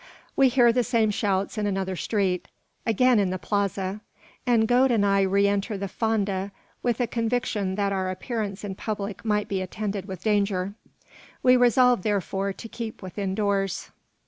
[0.35, 2.47] We hear the same shouts in another street;
[2.87, 4.01] again in the plaza;
[4.47, 8.73] and Gode and I re enter the Fonda with a conviction that our appearance in
[8.73, 10.73] public might be attended with danger.
[11.43, 13.91] We resolve, therefore, to keep within doors.